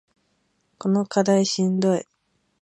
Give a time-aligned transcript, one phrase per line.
[0.79, 2.07] この課題しんどい